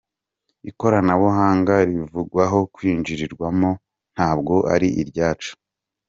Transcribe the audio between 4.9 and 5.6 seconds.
iryacu.